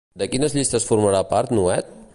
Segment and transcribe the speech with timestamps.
[0.21, 1.95] De quines llistes formarà part Nuet?